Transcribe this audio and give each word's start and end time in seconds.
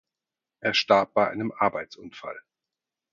Er 0.61 0.73
starb 0.73 1.13
bei 1.13 1.29
einem 1.29 1.51
Arbeitsunfall. 1.55 2.41